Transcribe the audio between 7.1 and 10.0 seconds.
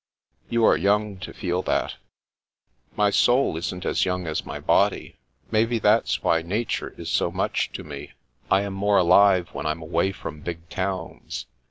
so much to me. I am more alive when I'm